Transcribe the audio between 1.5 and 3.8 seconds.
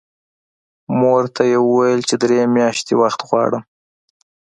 یې وویل چې درې میاشتې وخت غواړم